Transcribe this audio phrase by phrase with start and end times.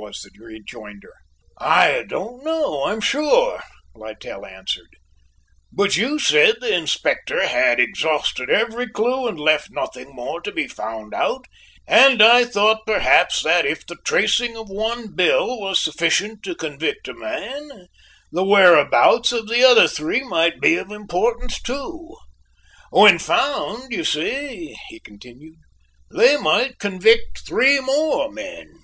[0.00, 1.12] was the rejoinder.
[1.58, 3.60] "I don't know, I'm sure,"
[3.96, 4.96] Littell answered,
[5.72, 10.68] "but you said the Inspector had exhausted every clue and left nothing more to be
[10.68, 11.46] found out
[11.86, 17.08] and I thought perhaps that if the tracing of one bill was sufficient to convict
[17.08, 17.88] a man,
[18.30, 22.16] the whereabouts of the other three might be of importance, too.
[22.90, 25.56] When found, you see," he continued,
[26.08, 28.74] "they might convict three more men."